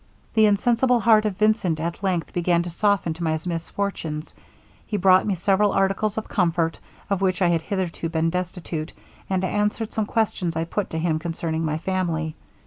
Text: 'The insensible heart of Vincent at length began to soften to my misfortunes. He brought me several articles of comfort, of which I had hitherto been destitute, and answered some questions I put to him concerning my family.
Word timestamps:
'The 0.33 0.47
insensible 0.47 0.99
heart 0.99 1.25
of 1.25 1.37
Vincent 1.37 1.79
at 1.79 2.01
length 2.01 2.33
began 2.33 2.63
to 2.63 2.71
soften 2.71 3.13
to 3.13 3.21
my 3.23 3.37
misfortunes. 3.45 4.33
He 4.87 4.97
brought 4.97 5.27
me 5.27 5.35
several 5.35 5.71
articles 5.73 6.17
of 6.17 6.27
comfort, 6.27 6.79
of 7.07 7.21
which 7.21 7.39
I 7.39 7.49
had 7.49 7.61
hitherto 7.61 8.09
been 8.09 8.31
destitute, 8.31 8.93
and 9.29 9.43
answered 9.43 9.93
some 9.93 10.07
questions 10.07 10.55
I 10.57 10.63
put 10.63 10.89
to 10.89 10.97
him 10.97 11.19
concerning 11.19 11.63
my 11.65 11.77
family. 11.77 12.33